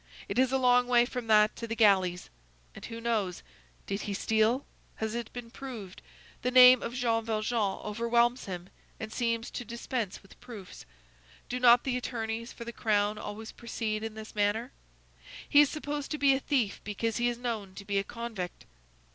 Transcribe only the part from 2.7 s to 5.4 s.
And who knows? Did he steal? Has it